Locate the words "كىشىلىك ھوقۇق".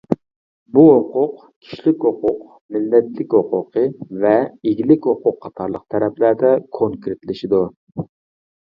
1.65-2.39